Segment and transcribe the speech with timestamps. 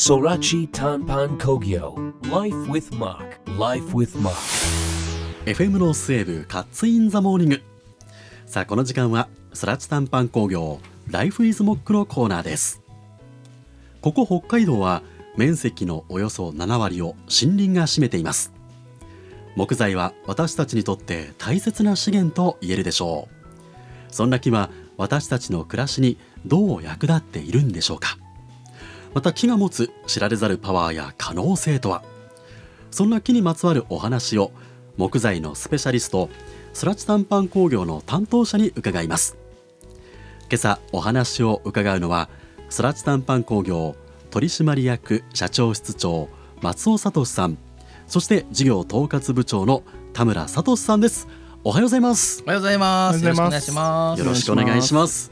[0.00, 2.14] Sorachi Tanpan Kogyo.
[2.32, 3.38] Life with Mark.
[3.58, 4.34] Life with Mark.
[5.44, 7.62] FM の西部カッツインザモーニング
[8.46, 10.80] さあこの時間はスラッチ短パン工業
[11.10, 12.80] ライフイズモックのコーナーです
[14.00, 15.02] ここ北海道は
[15.36, 18.54] 面積のおよそ7割を森林が占めています
[19.54, 28.16] 木材は私たちにとって大切な資源と言えるでしょうそんな木は私たちの暮らしにどう役立っているんでしょうか
[29.14, 32.02] また木が持つ知られざるパワーや可能性とは？
[32.90, 34.52] そんな木にまつわるお話を
[34.96, 36.28] 木材のスペシャリスト
[36.72, 39.36] スラチ短パン工業の担当者に伺います。
[40.42, 42.28] 今朝お話を伺うのは
[42.68, 43.96] スラチ短パン工業
[44.30, 46.28] 取締役社長室長
[46.60, 47.58] 松尾聡さん
[48.06, 49.82] そして事業統括部長の
[50.12, 51.28] 田村聡さんです。
[51.62, 52.42] おはようございます。
[52.44, 53.18] おはようございます。
[53.18, 53.52] おはようございます。
[53.52, 54.18] よろしくお願いします。
[54.20, 55.30] よろしくお願いします。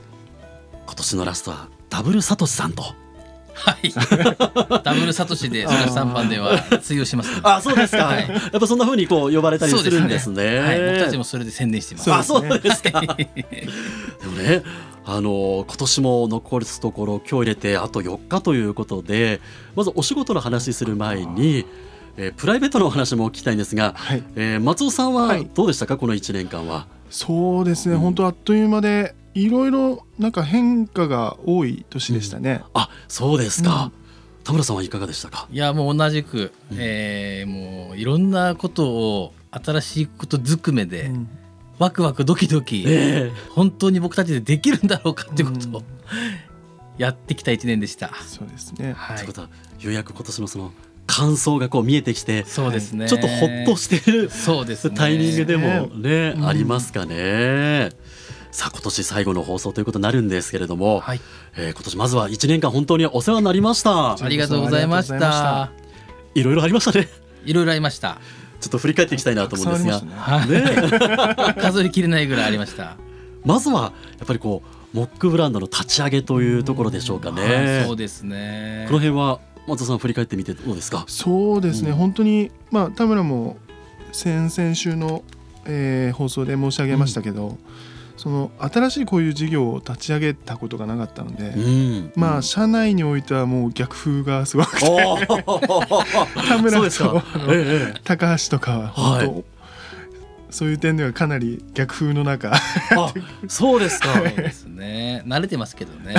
[0.86, 2.84] 今年のラストはダブル聡さんと
[3.59, 3.93] はい。
[4.83, 7.41] ダブルサトシで、それ三番では通用します、ね。
[7.42, 8.28] あそうですか、はい。
[8.28, 10.59] やっぱそんな風にこう呼ばれたりするんですね。
[10.61, 10.81] はい。
[10.81, 12.12] 僕たちもそれで宣伝してます。
[12.12, 13.27] あそうそうですか で
[14.27, 14.62] もね
[15.05, 19.41] あの今年も残すところ今日入れてあと4日ということで
[19.75, 21.67] まずお仕事の話する前に、
[22.17, 25.48] えープライベートのお話も聞きたいんですが、はい、えー松尾さんははい。
[25.55, 26.87] どうでしたか、この1年間は。
[27.11, 28.00] そうですね、うん。
[28.00, 32.62] 本当あっという間でいろいろなんか変化が多い年でしたね。
[32.75, 33.92] あそうですか、
[34.44, 35.48] 田村さんはいかがでしたか？
[35.50, 41.28] いや、もう同じく、うんえーもういろんなことを新しいことずくめで、うん
[41.78, 45.84] ワクワクドキドキ、え本当に僕たちでできるんだろうかっていうことをうん
[46.98, 48.11] やってきた一年でした。
[48.27, 48.94] そうですね。
[48.94, 49.33] はいというこ。
[49.34, 50.72] とはようやく今年のその
[51.06, 53.09] 感想がこう見えてきて、そうですね。
[53.09, 54.97] ちょっとほっとしてるそうですね。
[54.97, 57.91] タイミングでもね、うんありますかね。
[58.50, 61.20] さあ今年最後の放送ということになるんですけれども、はい。
[61.56, 65.70] えー今年まずは1年間本当にお世話になりましたありがとうございました。
[66.34, 67.08] いろいろありましたね
[67.44, 68.19] いろいろありました。
[68.60, 71.56] ちょっと振り返っていきたいなと思うんですがたくさんありまはい。
[71.56, 72.97] ね 数えきれないぐらいありました。
[73.44, 74.62] まずはやっぱりこ
[74.94, 78.87] うモックブランドの立ち上げというところでしょうかはいねそうですね。
[78.88, 81.04] この辺は松尾さん振り返ってみてどうですか？
[81.06, 83.58] そうですね、うん本当にまあ田村も
[84.12, 85.22] 先々週の、
[85.66, 87.58] えー放送で申し上げましたけど、
[88.19, 92.12] その新しいこういう事業を立ち上げたことがなかったので、うん。
[92.17, 94.87] まあ社内においてはもう逆風がすごくて
[96.49, 99.43] 田村とええ高橋とかは本当、は
[100.50, 102.53] そういう点ではかなり逆風の中。
[102.54, 102.60] あ
[103.48, 104.14] そうですか。
[104.14, 105.22] そうですね。
[105.26, 106.14] 慣れてますけどね。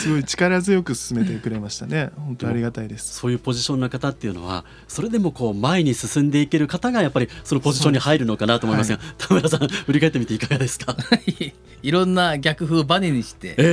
[0.00, 2.10] すごい力強く進めてくれましたね。
[2.16, 3.14] 本当ありがたいです。
[3.14, 10.96] そういうポジションの方っていうのはそれでもこう前に進んでいける方がやっぱりそのポジションに入るのかなと思いますが、田村さん振り返ってみていかがですか？
[11.82, 13.64] いろんな逆風をバネにしええて、え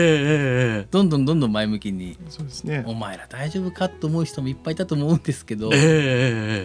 [0.86, 0.88] え。
[0.90, 2.84] どんどんどんどん前向きに、そうですね。
[2.88, 5.86] お前ら大丈夫かと思う人もいっぱいいたと思うんですけどええ、ええ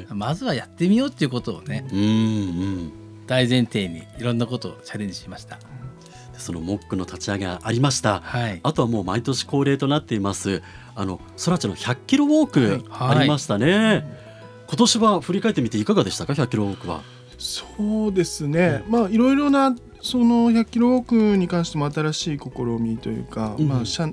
[0.04, 0.14] ええ。
[0.14, 2.92] まずはやってみようっていうことをね、うんうん。
[3.26, 5.58] 大前提にいろんなことをチャレンジしました。
[6.36, 8.20] そのモックの立ち上げがありました。
[8.20, 8.60] はい。
[8.62, 10.62] あとはもう毎年恒例となっています
[10.94, 13.18] あの空知の100キロウォークはい。
[13.18, 14.04] ありましたね、
[14.68, 17.02] 今年は振り返ってみていかがでしたか？100キロウォークは。
[17.38, 23.68] そうですね、まあいろいろなその100キロウォークに関しても新しい試みというか、うん。
[23.68, 24.08] まあ社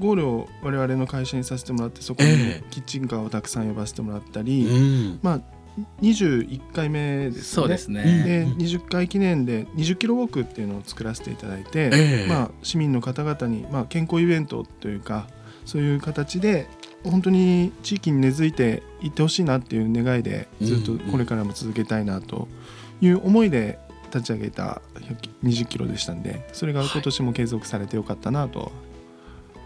[0.00, 2.64] ゴールを我々の会社にさせてもらってそこにええ。
[2.70, 5.20] キッチンカーをたくさん呼ばせてもらったうり、ん。
[5.22, 5.40] まあ
[6.02, 8.02] 21回目ですよねそうですね。
[8.24, 15.26] でうん20回記念で20キロウォークっていうのを作らせていただいて、ええまあ、市民の方々に、まあ、健康イベントというか
[15.64, 16.66] そういう形で
[17.02, 22.48] 本当に地域に根付いていってほしいなっていう願いでずっとこれからも続けたいなと
[23.00, 23.78] いう思いで
[24.12, 28.70] 立ち上げた100 20キロでしたんでそれが今年も継続されてよかったなと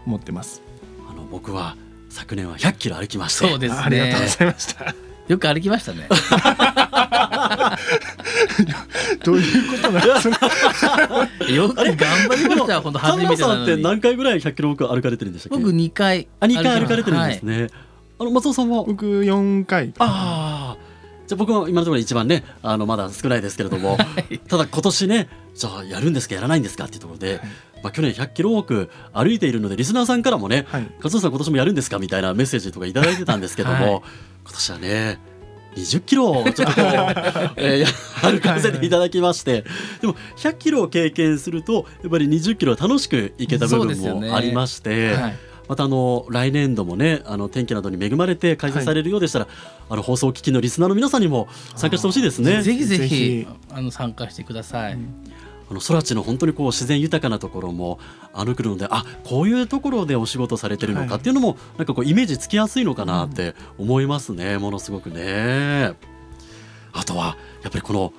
[0.05, 0.61] 思ってます。
[1.09, 1.77] あの僕は
[2.09, 4.27] 昨年は100キロ歩きましてそうですありがとうごね。
[4.27, 4.95] ざいました。
[5.29, 6.09] よく歩きましたね。
[9.23, 10.47] どういうことなんですか？
[11.53, 12.81] よく頑張りましたよ。
[12.81, 13.83] 本当田初めててなのに。
[13.83, 15.63] 何回ぐらい100キロウォーク歩かれてるんでしたっけ？
[15.63, 17.57] 僕2回あ2回歩かれてるんですね。
[17.63, 17.67] ね、
[18.19, 18.83] あの松尾さんは？
[18.83, 19.93] 僕4回。
[19.99, 20.77] ああ
[21.27, 23.99] じゃあ僕は今のところ一番ねあのまだ少ないですけれども、
[24.47, 27.39] ただ今年ねじゃあやるんですかやらないんですかっていうところで、
[27.83, 30.87] まあ、去年100キロウォーク歩いているのでリスナーさんからもねはい。
[31.01, 34.01] 「勝尾さん今年もやるんですか?」みたいなメッセージとかいただいてたんですけども、はい
[34.45, 35.19] 今年はね
[35.75, 36.83] 20キロをちょっとこう、
[37.57, 37.87] えーや
[38.21, 39.63] 歩かせていただきまして
[40.01, 45.13] でも100キロを経験するとやっぱり20キロは楽しく行けた部分もありまして。
[45.13, 45.37] はい
[45.69, 49.47] またあの来年度もねあの天気などに恵まれて開催されるようでしたら、
[49.87, 52.63] あの放送機器のリスナーの皆さんにも参加してほしいですね。
[52.63, 54.97] ぜひぜひぜひあの参加してください。
[55.69, 57.99] あの空知の本当にこう自然豊かなところも
[58.33, 65.93] 歩くのであこういうところでお仕事されてるのかっていうのも、なんかこうイメージつきやすいのかなって思いますね、ものすごくね。
[66.91, 68.13] あとはやっぱりこの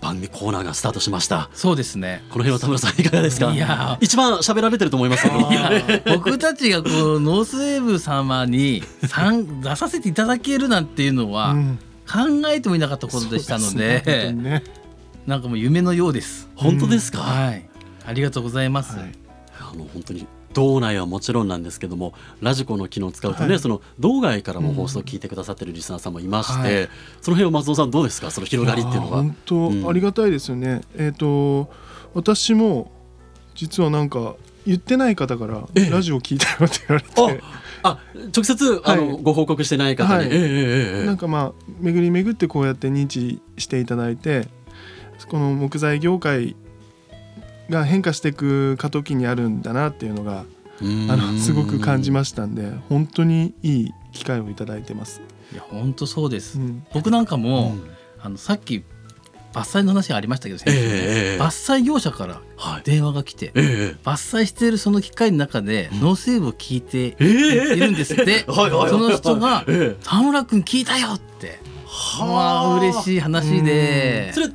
[0.00, 1.48] 番組コーナーがスタートしました。
[1.52, 2.22] そうですね。
[2.30, 3.52] この辺は田村さんいかがですか？
[3.52, 6.16] いや一番喋られてると思いますけど。
[6.16, 11.78] 僕たちがこうノースウェーブ様に参 出させていただけるなんていうのはうん。
[12.10, 14.64] 考えてもいなかったことでしたので,、すねね
[15.26, 16.48] なんかもう夢のようです。
[16.56, 17.68] 本当ですか、はい、
[18.04, 18.96] ありがとうございます。
[18.96, 19.12] はい。
[19.60, 23.58] あの本当に道内はもちろんなんですけどもラジコの機能を使うとね、はい。
[23.60, 26.88] その道外からも放送を聞いてくださってるリスナーさんもいまして、はい。
[27.20, 28.32] その辺は松尾さんどうですか？
[28.32, 29.18] その広がりっていうのは。
[29.18, 29.88] や本当、うん。
[29.88, 30.80] ありがたいですよね。
[30.96, 31.70] えっ、と
[32.14, 32.90] 私も
[33.54, 34.34] 実はなんか
[34.66, 35.90] 言ってない方からええ。
[35.90, 37.44] ラジオ聞いたよって言われて、
[37.82, 37.98] あ
[38.34, 39.22] 直接あの、はい。
[39.22, 40.26] ご報告してない方に、はい。
[40.26, 41.06] ええええええ。
[41.06, 44.48] なんかまあ巡り巡ってこうやって認知していただいて
[45.26, 46.56] この木材業界
[47.68, 50.44] が変化していく過渡期にあるんだなっていうのが
[50.80, 55.20] あのすごく感じましたんで本当にいい機会をいただいてます。
[55.52, 56.58] いや本当そうです。
[56.58, 56.86] うん。
[56.92, 57.90] 僕なんかも、うん。
[58.22, 58.84] あのさっき
[59.52, 62.82] 伐採の話がありましたけど、ええ先週ええ伐採業者からはい。
[62.84, 67.26] 電話が来て、ええ伐採しているその機械の中でノーセーブを聞いてえ
[67.72, 68.90] えいるんですって、 はいはいはい。
[68.90, 71.60] その人がええ「田村君聞いたよ!」って。
[72.20, 72.78] まあ。
[72.78, 74.32] 嬉しい話で。
[74.32, 74.48] それ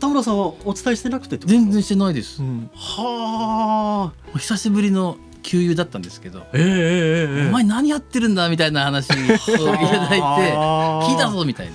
[0.00, 2.42] 田村さんはお伝えしてなくて全然してないです。
[2.42, 2.46] う。
[2.46, 2.70] ん。
[2.74, 4.38] はあ。
[4.38, 6.40] 久しぶりの給油だったんですけど。
[6.52, 7.48] ええええええ。
[7.48, 11.72] お前何やってるんだみたいな話を いただいて聞いたぞみたいな。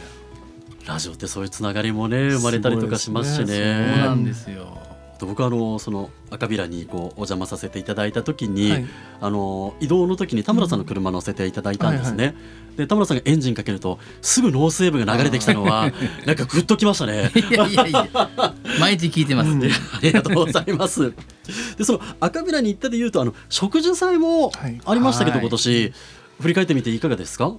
[0.94, 3.46] ラジオってそういうつながりもね生まれたりとかしますしね。
[3.46, 3.94] ね。
[3.96, 4.78] そうなんですよ
[5.22, 8.86] 僕はあのその赤ビラにこうお邪魔させていただいた時に、はい。
[9.22, 12.36] あの移動の時に田村さんの車乗せていただいたんですね、
[12.76, 15.92] で田村さんがエンジンかけるとすぐノースウェーブが流れてきたのは
[16.26, 17.32] なんかグッときましたね。
[17.34, 18.08] いやいやいや。
[18.80, 19.64] 毎日聞いてます、うん。
[19.64, 19.68] あ
[20.02, 21.14] りがとうございます。
[21.78, 24.82] でその赤ビラに行ったでいうとあの植樹祭もはい。
[24.86, 25.42] ありましたけど、はい。
[25.42, 25.94] 今年。
[26.42, 27.54] 振り返ってみていかがですか？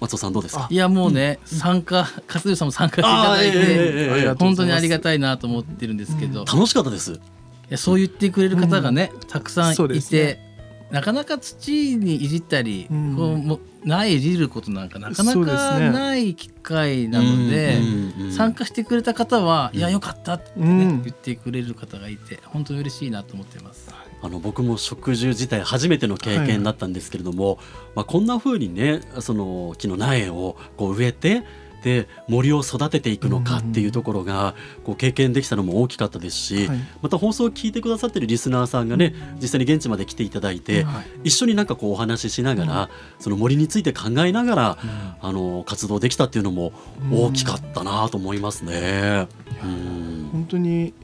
[0.00, 0.66] 松尾さんどうですか？
[0.70, 7.20] いやもうね、参加勝代さんも参加していただいて、あーええええええありがとうございます本当にありがたいなと思ってるんですけど、い楽しかったです。
[7.68, 10.49] やそう言ってくれる方がね、たくさんいそうて、ですね
[10.90, 13.16] なかなか土にいじったり、うん。
[13.16, 15.90] こうも苗いじることなんかなかなかね。
[15.90, 19.78] ない機会なので、うんうん参加してくれた方は「うん。
[19.78, 21.02] いやよかった」って、ねうん。
[21.02, 23.88] 言ってくれる方がいて本当に嬉しいなと思ってます。
[24.22, 27.58] あの僕も植樹自体初めての経験だったんですけれども、
[27.94, 31.42] まあ、こんな風にねその木の苗をこう植えて
[31.82, 34.54] で森を育てていくのかっていうところが
[34.84, 36.78] こう経験できたのも大きかったですし、はい。
[37.02, 41.04] また放送を聞いてくださってるリスナーさんがね実際に現地まで来ていただいて、はい。
[41.24, 44.78] 一緒になんかこうお話ししながら、その森について考えながら、
[45.20, 46.72] あの活動できたっていうのも
[47.12, 49.28] 大きかったなと思いますね。
[49.62, 50.28] うん。
[50.32, 50.94] 本当に、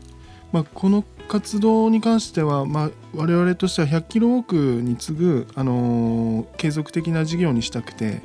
[0.53, 8.23] まあ、この活動に関しては、まあ、我々としては100キロウォークに次ぐ、あのー継続的な事業にしたくて、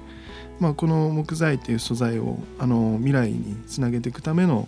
[0.62, 4.68] まあ、この木材っていう素材を、あのー未来につなげていくための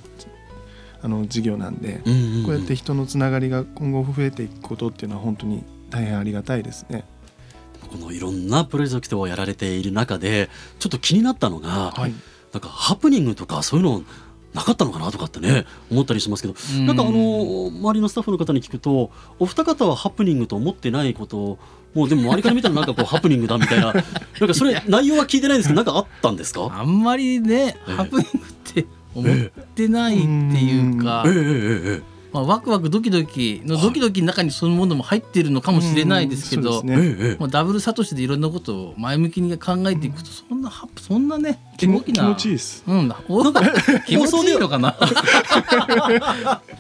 [1.04, 7.04] あの事業なんで、うんうんうんこうやって人のつながりが今後増えていくことっていうのは本当に大変ありがたいですね。
[7.92, 10.50] このいろんなプロジェクトをやられている中で
[10.80, 12.13] ちょっと気になったのが、はい
[12.54, 14.04] なんかハプニングとかそういうの
[14.53, 16.85] なかったのかなとかってね思ったりしますけど、うん。
[16.88, 17.11] なんかあの
[17.71, 21.60] 周りのスタッフの方に聞くとお二方はハプニングと思ってないことを
[21.95, 23.93] もうでも周りから見たらなんかこう ハプニングだみたいな。
[23.93, 24.00] な
[24.45, 26.69] んかそれ内容は聞いてないんですけどなんかあったんですか？
[26.72, 27.91] あんまりね、ええ。
[27.93, 29.36] ハプニングって思っ
[29.75, 37.06] てないっていうか、ええええええまあ、ワクワクドキドキのドキドキの中にそういうものも入ってるのかもしれないですけど、うんそうですね。
[37.06, 37.38] ええええ。
[37.40, 42.24] まあ、ダブルサトシでいろんなことを前向きに考えていくとそんなハプそんなね気も大きな。
[42.24, 42.84] 気持ちいいです。
[42.88, 43.44] うん、お
[44.08, 44.98] 気持ちいいのかな。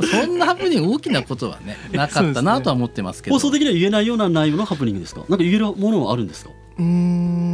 [0.01, 1.77] そんなハプニング大きなことは ね。
[1.91, 3.35] なかったなとは思ってますけど。
[3.35, 5.21] 放送的には言えないような内容のハプニングですか？
[5.29, 6.49] なんか言えるものはあるんですか？
[6.79, 7.52] うーん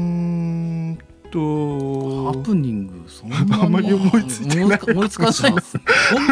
[1.32, 4.80] とハプニングそんなあんまり思いついてない。
[4.88, 5.80] 思いつかないです。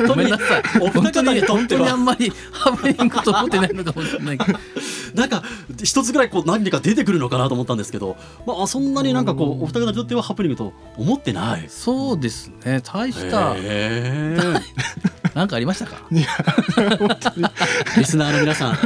[0.08, 0.64] ごめんなさい。
[0.82, 4.38] お二方にと本っては当にあんまりハプニングと思ってないのかもしれない。
[4.38, 4.60] けど
[5.16, 5.44] なんか
[5.84, 11.66] 一つぐらいこう何か出てくるのかなと思ったんですけど、まあ、そんなになんかこうお二方にとってはハプニングと思ってない。
[11.70, 12.82] そうですね。
[12.82, 13.56] 大した
[15.38, 16.02] へなんかありましたか？
[16.12, 16.28] いや
[16.98, 17.46] 本当に。
[17.46, 18.78] ーリスナーの皆さん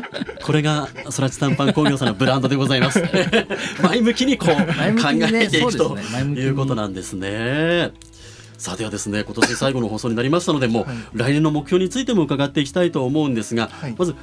[0.43, 3.01] これが空知短パン工業さんのブランドでございます。
[3.83, 7.91] 前向きにこう考えていくということなんですね。
[8.57, 10.95] さあではですね今年最後の放送になりましたのでもうはい。
[11.13, 13.95] 来年の目標についても伺っていきたいと思うんですが、はい。
[13.97, 14.15] まず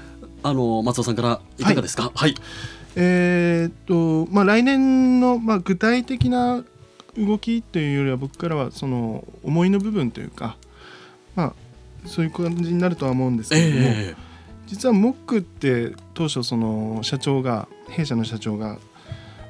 [0.42, 2.12] あの松尾さんからいかがですか？
[2.14, 2.34] はい、
[2.94, 3.72] えーっ
[4.26, 6.62] とまあ来年の、まあ、具体的な
[7.16, 10.56] 動きというよりは僕からはその思いの部分というか、
[11.34, 11.52] まあ、
[12.04, 14.14] そういう感じになるとは思うんですけれども、え
[14.66, 18.78] 実はモックって当初その社長が弊社の社長が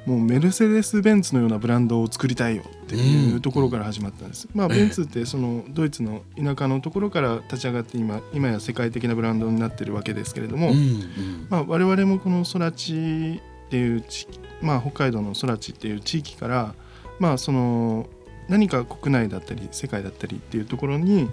[0.05, 4.75] もうメルセデス・ベンツのようなブランドを作りたいよっていうところから始まったんです、まあええ。
[4.77, 11.47] ベンツってそのドイツの田舎のところから立ち上がって今今や世界的なブランドになってるわけですけれども、えうんうん。
[11.49, 16.73] まあ、我々もこの空地っていう地域、まあ、北海道の空地っていう地域から、
[17.19, 18.07] まあ、その
[18.47, 21.29] 何か国内だったり世界だったりっていうところに、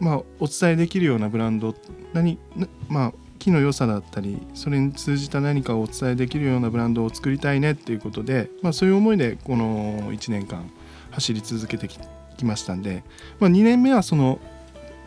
[0.00, 1.74] まあ、お伝えできるようなブランド
[2.12, 10.70] 何なまあ木の良さだったりそれに通じた何かをお伝えできるようなブランドを作りたいねっていうことで、まあ、そういう思いでこの1年間
[11.10, 11.98] 走り続けてき
[12.36, 13.02] きましたんで、
[13.38, 14.38] まあ、2年目はその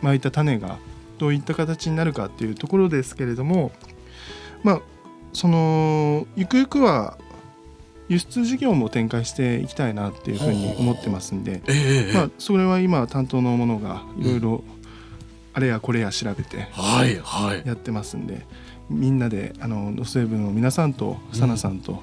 [0.02, 0.78] 巻いた種が
[1.18, 3.72] どういった形になるかっていうところですけれども
[4.62, 4.80] まあ
[5.32, 7.18] そのゆくゆくは
[8.08, 11.62] 輸出事業も展開していきたいなっていうふうに思ってますんで、
[12.38, 14.64] それは今担当の者がいろいろ
[15.54, 17.62] あれやこれや調べてはいはい。
[17.66, 18.44] やってますんで
[18.90, 22.02] みんなであのノスウェーブの皆さんとサナさんと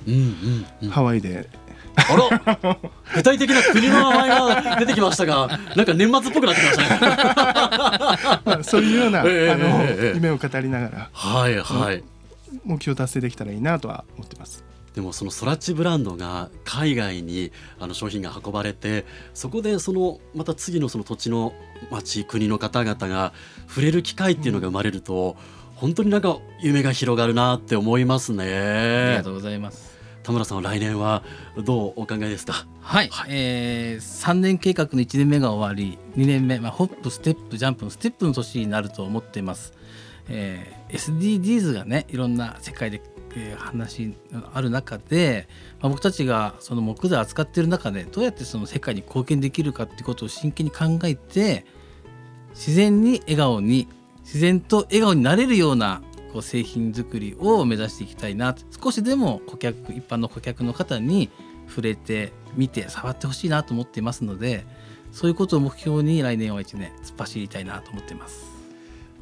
[0.89, 1.47] ハワイで、
[1.95, 2.77] あら。
[3.13, 6.99] 具体的な国の名前が出てきましたがなんか年末っぽくなってきましたね。
[8.45, 10.11] まあ、そういうような、ええあのええ。
[10.15, 12.03] 夢を語りながらはいはい。
[12.65, 14.63] 目標達成できたらいいなとは思ってます。
[14.93, 21.53] でもそのソラッチブランドが海外にあの商品が運ばれてそこでそのまた次のその土地の
[21.89, 23.31] 町国の方々が
[23.67, 25.37] 触れる機会っていうのが生まれると、
[25.75, 29.91] 本当になんか夢が広がるなって思いますありねがとうございます。
[30.23, 31.23] 田村さんは来年は
[31.57, 32.67] どうお考えですか？
[32.81, 39.73] はい、えー、3年計画の1年目が終わり2年目、まあ、ホップステップジャンプのステップの年になると思っています、
[40.27, 43.01] えー SDGs がねいろんな世界で、
[43.35, 44.13] えー話
[44.53, 45.47] ある中で、
[45.81, 51.65] まあ、僕たちがその木材扱ってる中でどうやってその世界に貢献できるかってことを真剣に考えて
[52.51, 53.87] 自然に笑顔に
[54.23, 56.01] 自然と笑顔になれるような
[56.33, 61.29] こう製品作りを目指していきたいなと少しでも顧客一般の顧客の方に
[61.67, 64.65] 触れて見て触ってほしいなと思っていますので
[65.11, 68.60] そういうことを目標に来年は1年突っ走りたいなと思っています。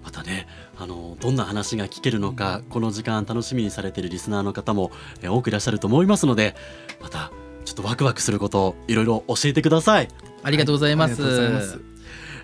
[0.03, 4.91] またねあのどんな話が聞けるのかこの時間楽しみにされているリスナーの方も
[5.21, 6.55] え多くいらっしゃると思いますので
[7.01, 7.31] また
[7.65, 10.07] ちょっとワクワクすることをいろいろ教えてください。
[10.43, 11.13] ありがとうございます。
[11.13, 11.79] ありがとうございます。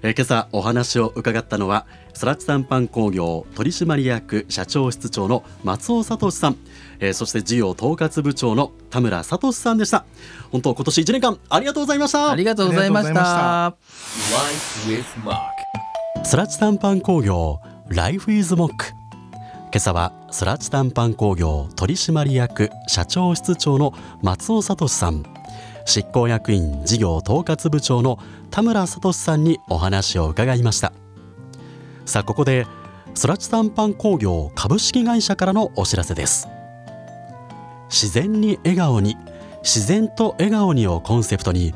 [0.03, 6.57] えー今朝お話を伺ったのはそらち短パン工業取締役社長室長の松尾聡さん、
[6.99, 10.05] えーそして事業統括部長の田村聡さんでした。
[10.51, 12.31] 本当今年1年間ありがとうございました。
[12.31, 13.75] ありがとうございましあ
[16.25, 25.23] スラチ短パン工業 Life is Mock 今朝はスラチ短パン工業取締役社長室長の松尾聡さん。
[25.85, 28.17] 執行役員事業統括部長の
[28.49, 30.93] 田村聡さんにお話を伺いました。
[32.07, 32.65] さあここで
[33.13, 36.47] スラチ短パン工業株式会社からのお知らせです。
[37.87, 39.15] 自然に笑顔に
[39.61, 41.75] 自然と笑顔にをコンセプトに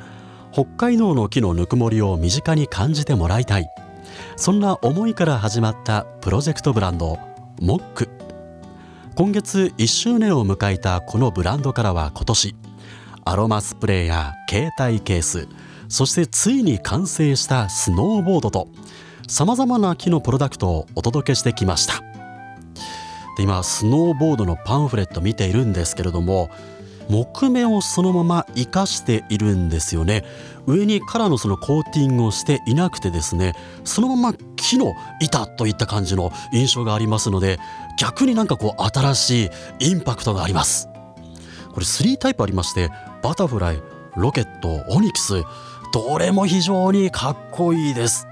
[0.51, 3.69] 北海道の木のぬくもりを身近に感じてもらいたい。
[4.35, 7.19] そんな思いから始まったプロジェクトブランド
[7.61, 8.09] モック。
[9.15, 12.55] 今月1周年を迎えたこのブランドからは今年
[13.25, 15.49] アロマスプレーや携帯ケース
[15.89, 18.69] そしてついに完成したスノーボードと
[19.27, 22.01] さまざまな木のプロダクトをお届けしてきました。
[23.35, 26.49] で今スノーボードのパンフレット見ているんですけれども
[27.09, 30.23] 木目をそのまま生かしているんですよね。
[30.67, 37.57] 上にカラーのそのコーティングをしていなくてですねそのまま木の板といった感じの印象がありますので
[37.97, 39.45] 逆になんかこう新し
[39.79, 40.87] いインパクトがあります。
[41.73, 42.89] これ3タイプありまして
[43.23, 43.81] バタフライ
[44.15, 45.43] ロケットオニキス
[45.93, 48.27] どれも非常にかっこいいです。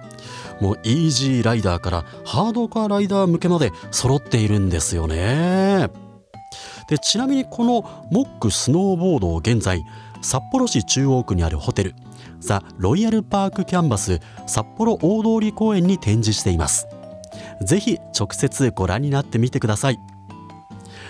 [0.61, 6.06] もうイージーライダーからハードカーライダー向けまで揃っているんですよね。
[6.89, 9.83] でちなみにこのモックスノーボードを現在
[10.21, 11.95] 札幌市中央区にあるホテル
[12.39, 16.87] ザ・ロイヤルパークキャンバス札幌大通公園に展示しています。
[17.61, 19.99] ぜひ直接ご覧になってみてください。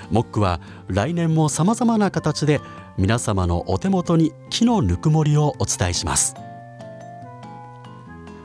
[0.09, 2.61] モックは来年も様々な形で
[2.97, 6.35] 皆様のお手元に木のぬくもりをお伝えします。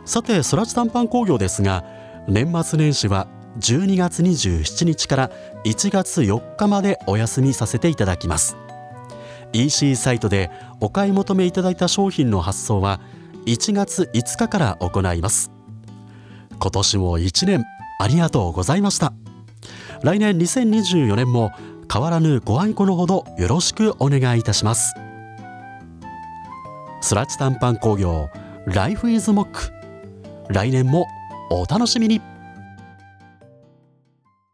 [0.04, 1.84] さてそらち短パン工業ですが
[2.26, 3.28] 年末年始は
[3.58, 5.30] 12月27日から
[5.64, 8.56] 1月4日までお休みさせていただきます。
[9.52, 13.00] EC サイトでお買い求めいただいた商品の発送は
[13.46, 15.50] 1月5日から行います。
[16.58, 17.64] 今年も1年
[17.98, 19.12] ありがとうございました。
[20.02, 21.52] 来年2024年も
[21.92, 24.94] 変わらぬご愛顧のほどよろしくお願いいたします。
[27.02, 28.30] スラッチ短パン工業
[28.66, 29.70] Life is Mock
[30.48, 31.06] 来年も
[31.50, 32.31] お楽しみに。